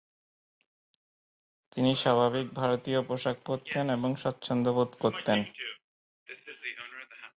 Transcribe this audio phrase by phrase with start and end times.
[1.71, 5.39] তিনি স্বাভাবিক ভারতীয় পোশাক পরতেন এবং স্বাচ্ছন্দ্য বোধ করতেন।